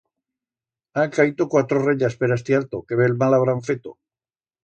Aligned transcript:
Han 1.01 1.11
caito 1.17 1.47
cuatro 1.55 1.83
rellas 1.83 2.17
per 2.23 2.29
astí 2.37 2.57
alto, 2.61 2.81
qué 2.87 2.99
bel 3.03 3.15
mal 3.25 3.39
habrán 3.39 3.65
feto. 3.69 3.93